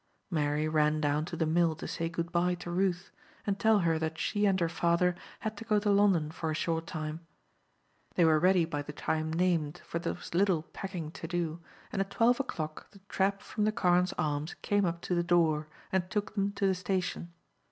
Mary 0.31 0.67
ran 0.67 0.99
down 0.99 1.25
to 1.25 1.35
the 1.37 1.45
mill 1.45 1.75
to 1.75 1.87
say 1.87 2.09
good 2.09 2.31
bye 2.31 2.55
to 2.55 2.71
Ruth, 2.71 3.11
and 3.45 3.59
tell 3.59 3.77
her 3.81 3.99
that 3.99 4.17
she 4.17 4.47
and 4.47 4.59
her 4.59 4.67
father 4.67 5.13
had 5.41 5.55
to 5.57 5.63
go 5.63 5.77
to 5.77 5.91
London 5.91 6.31
for 6.31 6.49
a 6.49 6.55
short 6.55 6.87
time. 6.87 7.19
They 8.15 8.25
were 8.25 8.39
ready 8.39 8.65
by 8.65 8.81
the 8.81 8.93
time 8.93 9.31
named, 9.31 9.79
for 9.85 9.99
there 9.99 10.15
was 10.15 10.33
little 10.33 10.63
packing 10.63 11.11
to 11.11 11.27
do, 11.27 11.59
and 11.93 12.01
at 12.01 12.09
twelve 12.09 12.39
o'clock 12.39 12.89
the 12.89 12.99
trap 13.09 13.43
from 13.43 13.63
the 13.63 13.71
"Carne's 13.71 14.11
Arms" 14.13 14.55
came 14.63 14.85
up 14.85 15.01
to 15.01 15.13
the 15.13 15.21
door, 15.21 15.67
and 15.91 16.09
took 16.09 16.33
them 16.33 16.53
to 16.53 16.65
the 16.65 16.73
station. 16.73 17.31